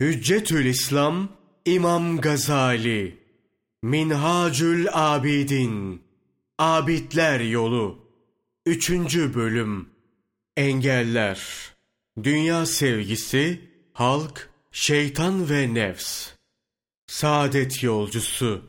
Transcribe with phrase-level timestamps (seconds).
[0.00, 1.28] Hüccetül İslam
[1.64, 3.18] İmam Gazali
[3.82, 6.02] Minhacül Abidin
[6.58, 7.98] Abidler Yolu
[8.66, 9.88] Üçüncü Bölüm
[10.56, 11.40] Engeller
[12.22, 13.60] Dünya Sevgisi
[13.92, 16.30] Halk Şeytan ve Nefs
[17.06, 18.62] Saadet Yolcusu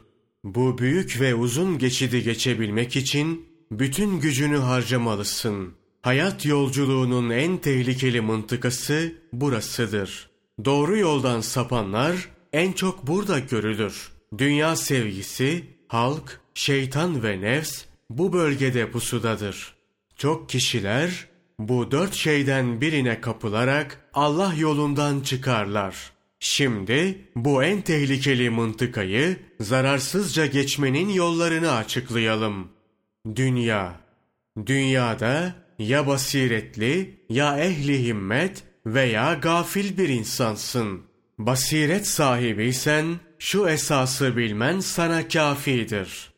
[0.44, 5.74] Bu büyük ve uzun geçidi geçebilmek için bütün gücünü harcamalısın.
[6.02, 10.29] Hayat yolculuğunun en tehlikeli mıntıkası burasıdır.''
[10.66, 14.12] Doğru yoldan sapanlar en çok burada görülür.
[14.38, 19.74] Dünya sevgisi, halk, şeytan ve nefs bu bölgede pusudadır.
[20.16, 21.28] Çok kişiler
[21.60, 26.12] bu dört şeyden birine kapılarak Allah yolundan çıkarlar.
[26.40, 32.68] Şimdi bu en tehlikeli mıntıkayı zararsızca geçmenin yollarını açıklayalım.
[33.36, 34.00] Dünya.
[34.66, 41.02] Dünyada ya basiretli ya ehli himmet veya gafil bir insansın.
[41.38, 46.32] Basiret sahibiysen şu esası bilmen sana kafidir.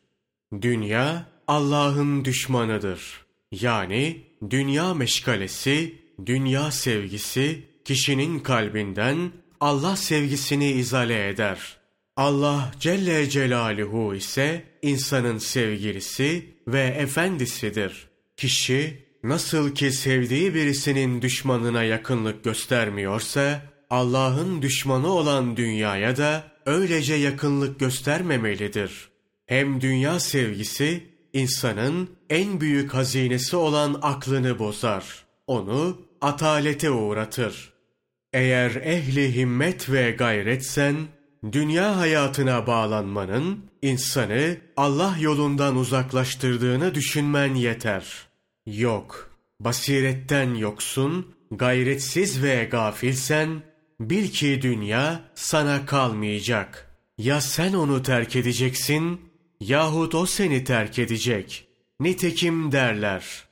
[0.61, 3.25] Dünya Allah'ın düşmanıdır.
[3.51, 11.77] Yani dünya meşgalesi, dünya sevgisi kişinin kalbinden Allah sevgisini izale eder.
[12.15, 18.07] Allah Celle Celaluhu ise insanın sevgilisi ve efendisidir.
[18.37, 27.79] Kişi Nasıl ki sevdiği birisinin düşmanına yakınlık göstermiyorsa, Allah'ın düşmanı olan dünyaya da öylece yakınlık
[27.79, 29.09] göstermemelidir.
[29.45, 35.25] Hem dünya sevgisi, insanın en büyük hazinesi olan aklını bozar.
[35.47, 37.73] Onu atalete uğratır.
[38.33, 40.95] Eğer ehli himmet ve gayretsen,
[41.51, 48.30] dünya hayatına bağlanmanın insanı Allah yolundan uzaklaştırdığını düşünmen yeter.''
[48.65, 53.63] Yok, basiretten yoksun, gayretsiz ve gafilsen,
[53.99, 56.97] bil ki dünya sana kalmayacak.
[57.17, 59.21] Ya sen onu terk edeceksin,
[59.59, 61.67] yahut o seni terk edecek.
[61.99, 63.43] Nitekim derler.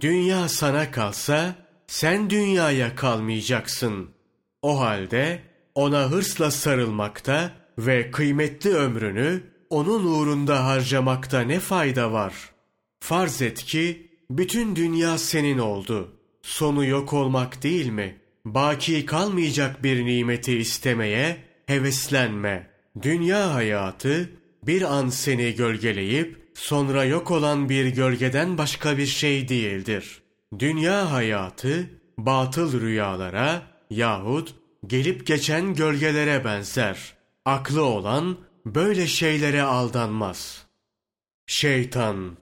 [0.00, 1.54] Dünya sana kalsa,
[1.86, 4.10] sen dünyaya kalmayacaksın.
[4.62, 5.42] O halde
[5.74, 12.34] ona hırsla sarılmakta ve kıymetli ömrünü onun uğrunda harcamakta ne fayda var?
[13.00, 16.12] Farz et ki bütün dünya senin oldu.
[16.42, 18.16] Sonu yok olmak değil mi?
[18.44, 22.70] Baki kalmayacak bir nimeti istemeye heveslenme.
[23.02, 24.30] Dünya hayatı
[24.66, 30.22] bir an seni gölgeleyip sonra yok olan bir gölgeden başka bir şey değildir.
[30.58, 34.54] Dünya hayatı batıl rüyalara yahut
[34.86, 37.14] gelip geçen gölgelere benzer.
[37.44, 40.66] Aklı olan böyle şeylere aldanmaz.
[41.46, 42.36] Şeytan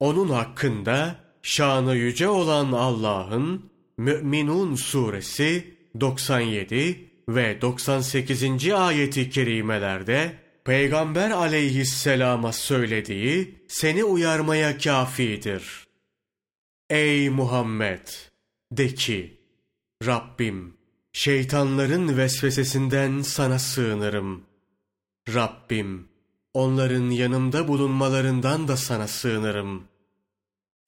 [0.00, 1.16] onun hakkında
[1.48, 8.70] şanı yüce olan Allah'ın Mü'minun suresi 97 ve 98.
[8.72, 15.86] ayeti kerimelerde Peygamber aleyhisselama söylediği seni uyarmaya kafidir.
[16.90, 18.08] Ey Muhammed!
[18.72, 19.40] De ki,
[20.06, 20.74] Rabbim,
[21.12, 24.42] şeytanların vesvesesinden sana sığınırım.
[25.34, 26.08] Rabbim,
[26.54, 29.97] onların yanımda bulunmalarından da sana sığınırım.''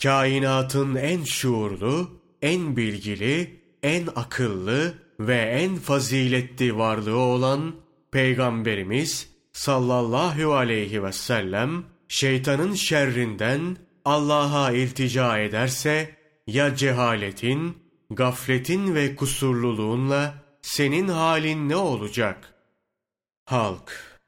[0.02, 2.10] Kainatın en şuurlu,
[2.42, 7.74] en bilgili, en akıllı ve en faziletli varlığı olan
[8.12, 17.78] Peygamberimiz sallallahu aleyhi ve sellem şeytanın şerrinden Allah'a iltica ederse ya cehaletin,
[18.10, 22.54] gafletin ve kusurluluğunla senin halin ne olacak?
[23.44, 24.20] Halk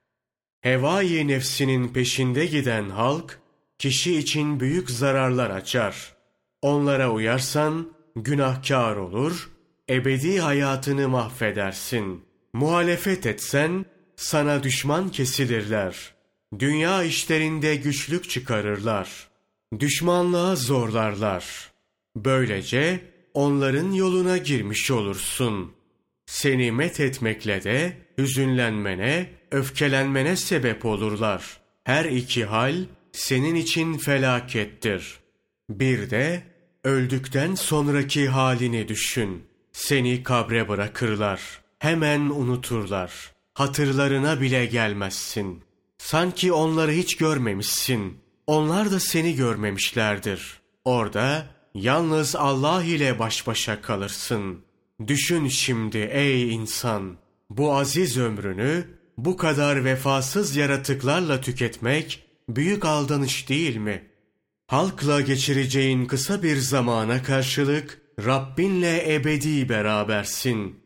[0.60, 3.41] Hevai nefsinin peşinde giden halk
[3.82, 6.14] kişi için büyük zararlar açar.
[6.62, 9.50] Onlara uyarsan günahkar olur,
[9.90, 12.24] ebedi hayatını mahvedersin.
[12.52, 13.84] Muhalefet etsen
[14.16, 16.14] sana düşman kesilirler.
[16.58, 19.28] Dünya işlerinde güçlük çıkarırlar.
[19.78, 21.70] Düşmanlığa zorlarlar.
[22.16, 23.00] Böylece
[23.34, 25.72] onların yoluna girmiş olursun.
[26.26, 31.60] Seni met etmekle de hüzünlenmene, öfkelenmene sebep olurlar.
[31.84, 32.74] Her iki hal
[33.22, 35.18] senin için felakettir.
[35.70, 36.42] Bir de
[36.84, 39.44] öldükten sonraki halini düşün.
[39.72, 41.40] Seni kabre bırakırlar.
[41.78, 43.32] Hemen unuturlar.
[43.54, 45.62] Hatırlarına bile gelmezsin.
[45.98, 48.18] Sanki onları hiç görmemişsin.
[48.46, 50.60] Onlar da seni görmemişlerdir.
[50.84, 54.60] Orada yalnız Allah ile baş başa kalırsın.
[55.06, 57.16] Düşün şimdi ey insan.
[57.50, 58.84] Bu aziz ömrünü
[59.18, 64.02] bu kadar vefasız yaratıklarla tüketmek büyük aldanış değil mi?
[64.66, 70.76] Halkla geçireceğin kısa bir zamana karşılık Rabbinle ebedi berabersin.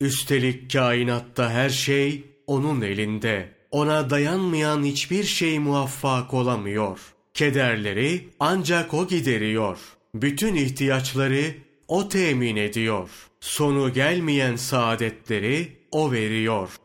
[0.00, 3.48] Üstelik kainatta her şey onun elinde.
[3.70, 7.00] Ona dayanmayan hiçbir şey muvaffak olamıyor.
[7.34, 9.78] Kederleri ancak o gideriyor.
[10.14, 11.54] Bütün ihtiyaçları
[11.88, 13.10] o temin ediyor.
[13.40, 16.76] Sonu gelmeyen saadetleri o veriyor.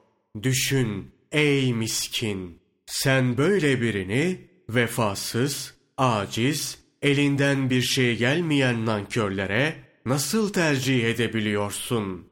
[0.44, 2.60] Düşün ey miskin.
[2.88, 9.76] Sen böyle birini vefasız, aciz, elinden bir şey gelmeyen nankörlere
[10.06, 12.30] nasıl tercih edebiliyorsun?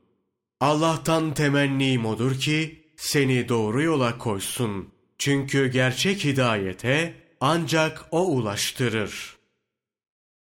[0.60, 4.94] Allah'tan temennim odur ki seni doğru yola koysun.
[5.18, 9.36] Çünkü gerçek hidayete ancak O ulaştırır.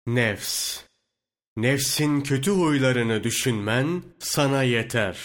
[0.07, 0.81] Nefs
[1.57, 5.19] Nefsin kötü huylarını düşünmen sana yeter.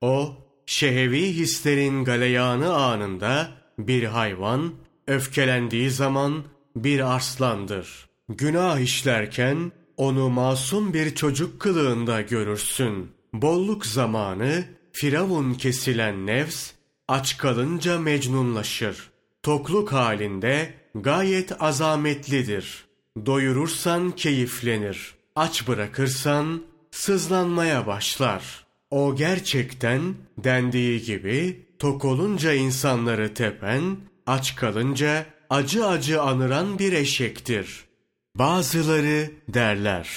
[0.00, 0.36] O,
[0.66, 4.72] şehevi hislerin galeyanı anında bir hayvan,
[5.06, 6.44] öfkelendiği zaman
[6.76, 8.08] bir arslandır.
[8.28, 13.10] Günah işlerken onu masum bir çocuk kılığında görürsün.
[13.32, 16.70] Bolluk zamanı Firavun kesilen nefs
[17.08, 19.10] aç kalınca mecnunlaşır.
[19.42, 22.84] Tokluk halinde gayet azametlidir.
[23.26, 25.14] Doyurursan keyiflenir.
[25.36, 28.66] Aç bırakırsan sızlanmaya başlar.
[28.90, 33.96] O gerçekten dendiği gibi tok olunca insanları tepen,
[34.26, 37.84] aç kalınca acı acı anıran bir eşektir.
[38.38, 40.08] Bazıları derler,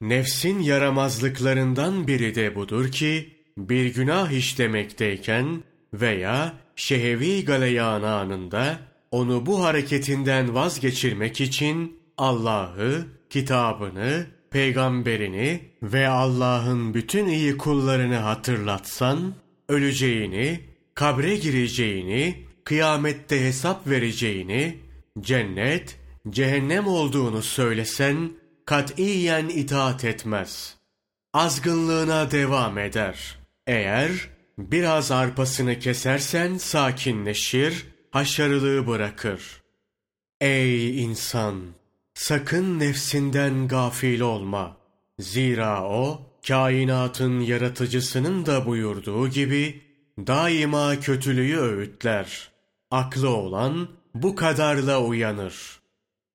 [0.00, 8.78] nefsin yaramazlıklarından biri de budur ki, bir günah işlemekteyken veya şehevi galeyan anında
[9.10, 19.34] onu bu hareketinden vazgeçirmek için Allah'ı, kitabını, peygamberini ve Allah'ın bütün iyi kullarını hatırlatsan,
[19.68, 24.78] öleceğini, kabre gireceğini, kıyamette hesap vereceğini,
[25.20, 25.98] cennet,
[26.30, 28.32] cehennem olduğunu söylesen,
[28.66, 30.76] katiyen itaat etmez.
[31.32, 34.10] Azgınlığına devam eder.'' Eğer
[34.58, 39.62] biraz arpasını kesersen sakinleşir, haşarılığı bırakır.
[40.40, 41.60] Ey insan!
[42.14, 44.76] Sakın nefsinden gafil olma.
[45.18, 49.82] Zira o, kainatın yaratıcısının da buyurduğu gibi,
[50.18, 52.50] daima kötülüğü öğütler.
[52.90, 55.80] Aklı olan bu kadarla uyanır.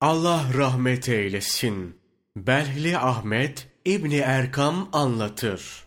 [0.01, 1.95] Allah rahmet eylesin.
[2.37, 5.83] Belhli Ahmet İbni Erkam anlatır.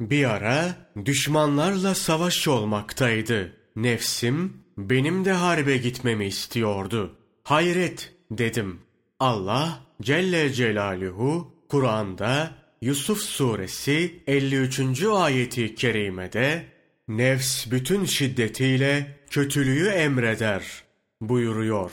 [0.00, 0.74] Bir ara
[1.04, 3.56] düşmanlarla savaş olmaktaydı.
[3.76, 7.16] Nefsim benim de harbe gitmemi istiyordu.
[7.44, 8.80] Hayret dedim.
[9.20, 12.50] Allah Celle Celaluhu Kur'an'da
[12.82, 15.02] Yusuf suresi 53.
[15.02, 16.73] ayeti kerimede
[17.08, 20.82] nefs bütün şiddetiyle kötülüğü emreder
[21.20, 21.92] buyuruyor.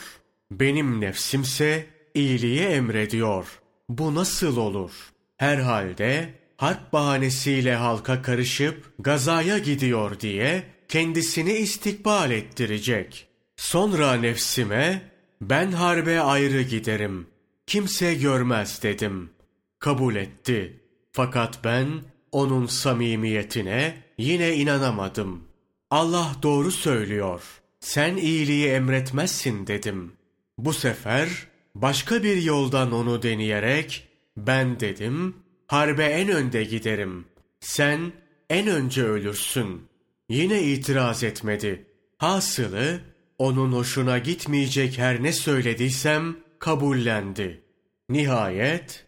[0.50, 3.60] Benim nefsimse iyiliği emrediyor.
[3.88, 4.92] Bu nasıl olur?
[5.36, 13.28] Herhalde harp bahanesiyle halka karışıp gazaya gidiyor diye kendisini istikbal ettirecek.
[13.56, 15.02] Sonra nefsime
[15.40, 17.26] ben harbe ayrı giderim.
[17.66, 19.30] Kimse görmez dedim.
[19.78, 20.80] Kabul etti.
[21.12, 21.88] Fakat ben
[22.32, 25.44] onun samimiyetine yine inanamadım.
[25.90, 27.42] Allah doğru söylüyor.
[27.80, 30.12] Sen iyiliği emretmezsin dedim.
[30.58, 31.28] Bu sefer
[31.74, 35.42] başka bir yoldan onu deneyerek ben dedim
[35.72, 37.24] Harbe en önde giderim.
[37.60, 38.12] Sen
[38.50, 39.88] en önce ölürsün.
[40.28, 41.86] Yine itiraz etmedi.
[42.18, 43.00] Hasılı
[43.38, 47.62] onun hoşuna gitmeyecek her ne söylediysem kabullendi.
[48.08, 49.06] Nihayet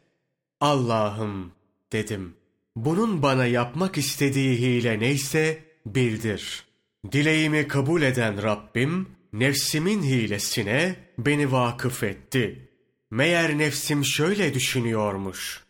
[0.60, 1.52] Allah'ım
[1.92, 2.34] dedim.
[2.76, 6.64] Bunun bana yapmak istediği hile neyse bildir.
[7.12, 12.68] Dileğimi kabul eden Rabbim nefsimin hilesine beni vakıf etti.
[13.10, 15.64] Meğer nefsim şöyle düşünüyormuş.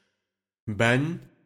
[0.69, 1.01] Ben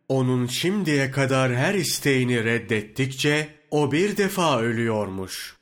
[0.08, 5.56] onun şimdiye kadar her isteğini reddettikçe o bir defa ölüyormuş.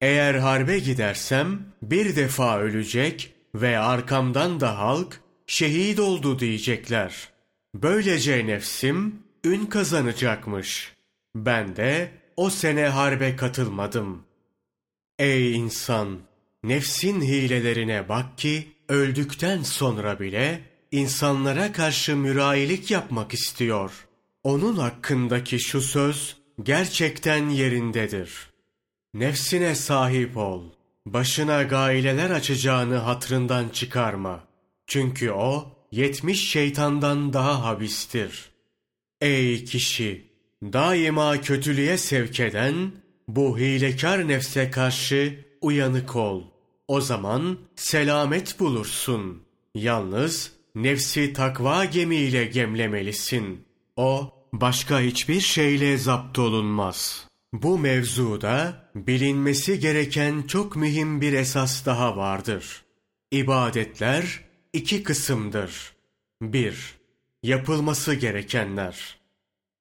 [0.00, 7.28] Eğer harbe gidersem bir defa ölecek ve arkamdan da halk şehit oldu diyecekler.
[7.74, 10.92] Böylece nefsim ün kazanacakmış.
[11.34, 14.22] Ben de o sene harbe katılmadım.
[15.18, 16.18] Ey insan!
[16.62, 24.06] Nefsin hilelerine bak ki öldükten sonra bile insanlara karşı mürayilik yapmak istiyor.
[24.44, 28.50] Onun hakkındaki şu söz gerçekten yerindedir.
[29.14, 30.62] Nefsine sahip ol.
[31.06, 34.44] Başına gaileler açacağını hatrından çıkarma.
[34.86, 38.51] Çünkü o yetmiş şeytandan daha habistir.
[39.22, 40.30] Ey kişi!
[40.62, 42.92] Daima kötülüğe sevk eden
[43.28, 46.42] bu hilekar nefse karşı uyanık ol.
[46.88, 49.42] O zaman selamet bulursun.
[49.74, 53.64] Yalnız nefsi takva gemiyle gemlemelisin.
[53.96, 57.28] O başka hiçbir şeyle zapt olunmaz.
[57.52, 62.84] Bu mevzuda bilinmesi gereken çok mühim bir esas daha vardır.
[63.32, 64.40] İbadetler
[64.72, 65.92] iki kısımdır.
[66.42, 67.01] 1.
[67.42, 69.16] Yapılması gerekenler.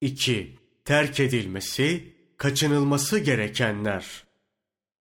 [0.01, 0.55] 2.
[0.85, 4.23] Terk edilmesi, kaçınılması gerekenler.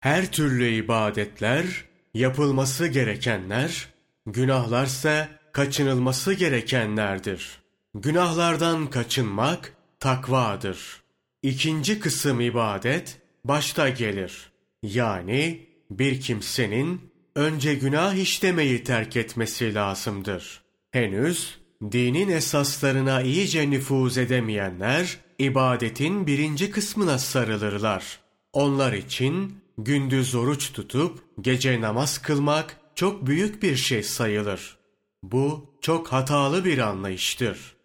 [0.01, 3.89] Her türlü ibadetler, yapılması gerekenler,
[4.27, 7.61] günahlarsa kaçınılması gerekenlerdir.
[7.95, 11.03] Günahlardan kaçınmak takvadır.
[11.43, 14.51] İkinci kısım ibadet başta gelir.
[14.83, 20.63] Yani bir kimsenin önce günah işlemeyi terk etmesi lazımdır.
[20.91, 28.21] Henüz dinin esaslarına iyice nüfuz edemeyenler ibadetin birinci kısmına sarılırlar.
[28.53, 34.79] Onlar için gündüz oruç tutup gece namaz kılmak çok büyük bir şey sayılır.
[35.23, 37.77] Bu çok hatalı bir anlayıştır.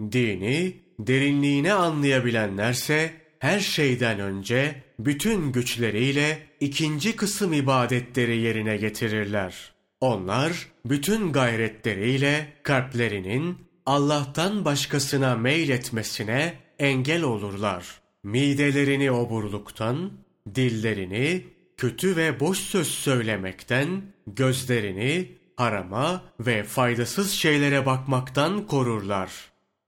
[0.00, 9.72] Dini derinliğine anlayabilenlerse her şeyden önce bütün güçleriyle ikinci kısım ibadetleri yerine getirirler.
[10.00, 18.00] Onlar bütün gayretleriyle kalplerinin Allah'tan başkasına meyletmesine engel olurlar.
[18.22, 20.12] Midelerini oburluktan,
[20.54, 29.30] dillerini kötü ve boş söz söylemekten, gözlerini harama ve faydasız şeylere bakmaktan korurlar.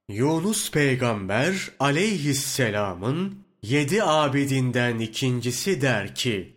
[0.08, 6.56] Yunus peygamber aleyhisselamın yedi abidinden ikincisi der ki,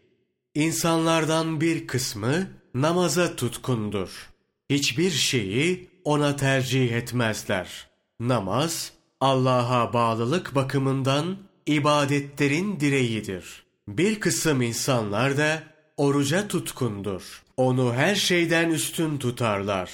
[0.55, 4.29] İnsanlardan bir kısmı namaza tutkundur.
[4.70, 7.88] Hiçbir şeyi ona tercih etmezler.
[8.20, 8.91] Namaz,
[9.22, 13.63] Allah'a bağlılık bakımından ibadetlerin direğidir.
[13.88, 15.63] Bir kısım insanlar da
[15.98, 17.44] oruca tutkundur.
[17.58, 19.91] Onu her şeyden üstün tutarlar.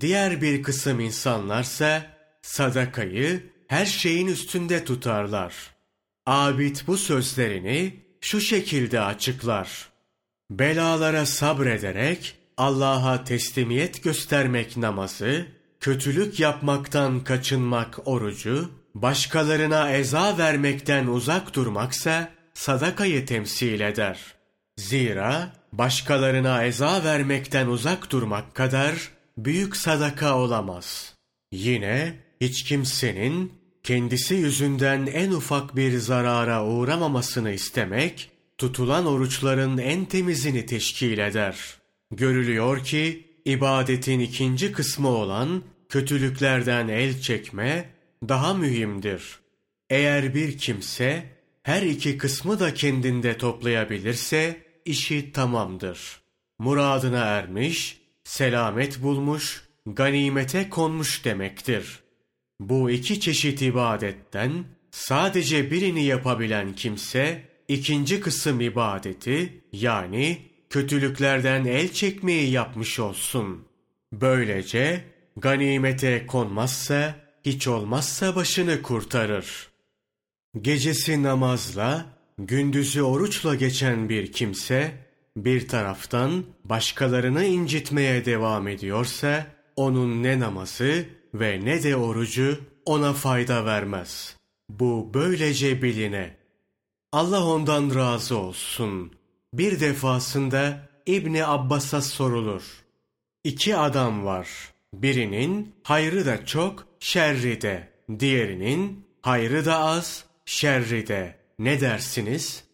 [0.00, 2.06] Diğer bir kısım insanlarsa
[2.42, 5.54] sadakayı her şeyin üstünde tutarlar.
[6.26, 9.93] Abid bu sözlerini şu şekilde açıklar.
[10.58, 15.46] Belalara sabrederek Allah'a teslimiyet göstermek namazı,
[15.80, 24.20] kötülük yapmaktan kaçınmak orucu, başkalarına eza vermekten uzak durmaksa sadakayı temsil eder.
[24.76, 28.94] Zira başkalarına eza vermekten uzak durmak kadar
[29.38, 31.14] büyük sadaka olamaz.
[31.52, 38.33] Yine hiç kimsenin kendisi yüzünden en ufak bir zarara uğramamasını istemek,
[38.64, 41.56] tutulan oruçların en temizini teşkil eder.
[42.10, 47.90] Görülüyor ki, ibadetin ikinci kısmı olan kötülüklerden el çekme
[48.28, 49.38] daha mühimdir.
[49.90, 51.24] Eğer bir kimse
[51.62, 56.20] her iki kısmı da kendinde toplayabilirse işi tamamdır.
[56.58, 61.98] Muradına ermiş, selamet bulmuş, ganimete konmuş demektir.
[62.60, 70.38] Bu iki çeşit ibadetten sadece birini yapabilen kimse ikinci kısım ibadeti yani
[70.70, 73.64] kötülüklerden el çekmeyi yapmış olsun.
[74.12, 75.04] Böylece
[75.36, 79.68] ganimete konmazsa hiç olmazsa başını kurtarır.
[80.60, 82.06] Gecesi namazla,
[82.38, 84.92] gündüzü oruçla geçen bir kimse
[85.36, 91.04] bir taraftan başkalarını incitmeye devam ediyorsa onun ne namazı
[91.34, 94.36] ve ne de orucu ona fayda vermez.
[94.68, 96.43] Bu böylece biline.
[97.14, 99.12] Allah ondan razı olsun.
[99.52, 102.62] Bir defasında İbni Abbas'a sorulur.
[103.44, 104.48] İki adam var.
[104.94, 107.88] Birinin hayrı da çok, şerri de.
[108.18, 111.38] Diğerinin hayrı da az, şerri de.
[111.58, 112.64] Ne dersiniz?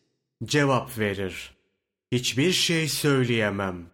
[0.45, 1.57] Cevap verir.
[2.13, 3.87] Hiçbir şey söyleyemem.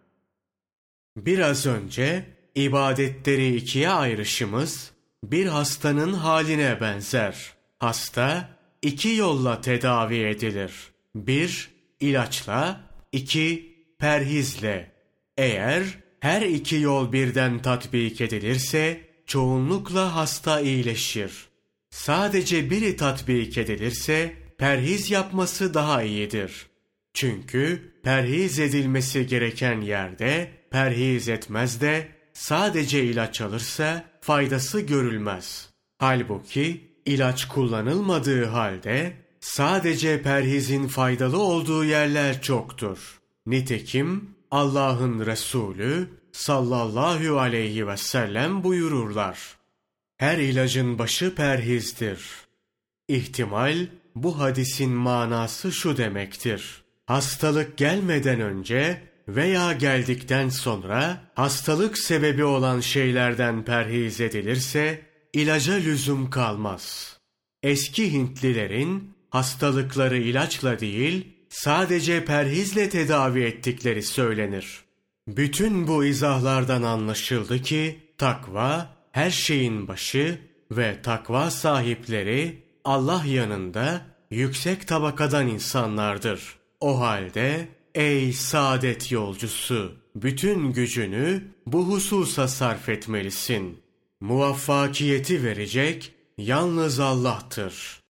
[1.17, 2.25] Biraz önce
[2.55, 4.91] İbadetleri ikiye ayrışımız
[5.23, 7.53] bir hastanın haline benzer.
[7.79, 10.71] Hasta iki yolla tedavi edilir.
[11.15, 11.69] Bir,
[11.99, 12.81] ilaçla,
[13.11, 14.91] iki, perhizle.
[15.37, 15.83] Eğer
[16.19, 21.31] her iki yol birden tatbik edilirse çoğunlukla hasta iyileşir.
[21.89, 26.67] Sadece biri tatbik edilirse perhiz yapması daha iyidir.
[27.13, 35.69] Çünkü perhiz edilmesi gereken yerde perhiz etmez de sadece ilaç alırsa faydası görülmez.
[35.97, 43.19] Halbuki ilaç kullanılmadığı halde sadece perhizin faydalı olduğu yerler çoktur.
[43.45, 49.39] Nitekim Allah'ın Resulü sallallahu aleyhi ve sellem buyururlar.
[50.17, 52.19] Her ilacın başı perhizdir.
[53.07, 56.83] İhtimal bu hadisin manası şu demektir.
[57.05, 67.17] Hastalık gelmeden önce veya geldikten sonra hastalık sebebi olan şeylerden perhiz edilirse ilaca lüzum kalmaz.
[67.63, 74.81] Eski Hintlilerin hastalıkları ilaçla değil, sadece perhizle tedavi ettikleri söylenir.
[75.27, 80.39] Bütün bu izahlardan anlaşıldı ki takva her şeyin başı
[80.71, 86.55] ve takva sahipleri Allah yanında yüksek tabakadan insanlardır.
[86.79, 93.77] O halde ey saadet yolcusu bütün gücünü bu hususa sarf etmelisin.
[94.21, 98.03] Muvaffakiyeti verecek yalnız Allah'tır.